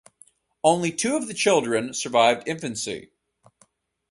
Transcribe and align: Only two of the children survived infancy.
Only 0.63 0.91
two 0.91 1.15
of 1.15 1.27
the 1.27 1.33
children 1.35 1.93
survived 1.93 2.47
infancy. 2.47 3.11